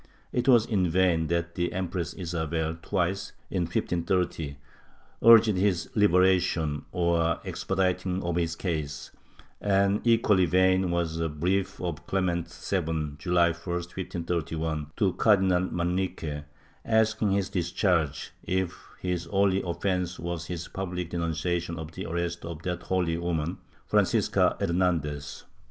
It 0.33 0.47
was 0.47 0.65
in 0.65 0.89
vain 0.89 1.27
that 1.27 1.53
the 1.53 1.71
Empress 1.73 2.15
Isabel 2.15 2.75
twice, 2.81 3.33
in 3.51 3.65
1530, 3.65 4.57
urged 5.21 5.45
his 5.55 5.91
liberation 5.93 6.85
or 6.91 7.19
the 7.19 7.41
expediting 7.47 8.23
of 8.23 8.35
his 8.35 8.55
case, 8.55 9.11
and 9.61 10.01
equally 10.03 10.47
vain 10.47 10.89
was 10.89 11.19
a 11.19 11.29
brief 11.29 11.79
of 11.79 12.07
Clem 12.07 12.29
ent 12.29 12.47
VII, 12.51 13.11
July 13.19 13.51
1, 13.51 13.55
1531, 13.63 14.87
to 14.97 15.13
Cardinal 15.13 15.69
Manrique, 15.71 16.45
asking 16.83 17.33
his 17.33 17.49
discharge 17.49 18.31
if 18.41 18.73
his 19.01 19.27
only 19.27 19.61
offence 19.61 20.17
was 20.17 20.47
his 20.47 20.67
public 20.67 21.11
denunciation 21.11 21.77
of 21.77 21.91
the 21.91 22.07
arrest 22.07 22.43
of 22.43 22.63
that 22.63 22.81
holy 22.81 23.19
woman, 23.19 23.59
Francisca 23.85 24.57
Hernandez.' 24.59 25.43